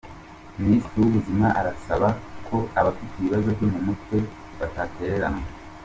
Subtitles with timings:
[0.61, 2.07] Minisitiri w’Ubuzima arasaba
[2.47, 4.17] ko abafite ibibazo byo mu mutwe
[4.59, 5.43] batatereranwa